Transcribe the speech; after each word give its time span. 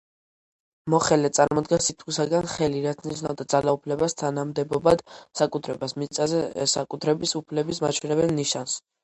მოხელე 0.91 1.29
წარმოდგა 1.37 1.77
სიტყვისაგან 1.87 2.47
„ხელი“, 2.53 2.81
რაც 2.85 3.03
ნიშნავდა 3.09 3.47
ძალაუფლებას, 3.55 4.17
თანამდებობად, 4.23 5.05
საკუთრებას, 5.43 5.95
მიწაზე 6.01 6.41
საკუთრების 6.75 7.37
უფლების 7.43 7.85
მაჩვენებელ 7.87 8.37
ნიშანს. 8.41 8.77